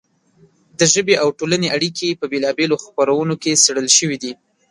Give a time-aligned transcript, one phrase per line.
[0.79, 4.31] د ژبې او ټولنې اړیکې په بېلا بېلو خپرونو کې څېړل شوې دي.